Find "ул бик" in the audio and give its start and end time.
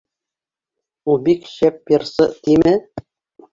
1.13-1.45